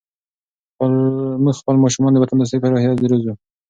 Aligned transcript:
موږ 1.43 1.55
خپل 1.61 1.75
ماشومان 1.83 2.11
د 2.13 2.17
وطن 2.21 2.37
دوستۍ 2.37 2.57
په 2.61 2.67
روحیه 2.71 2.91
روزو. 3.11 3.33